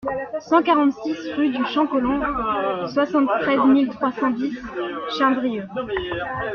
[0.39, 2.21] cent quarante-six rue du Champ Collomb,
[2.87, 4.57] soixante-treize mille trois cent dix
[5.15, 5.67] Chindrieux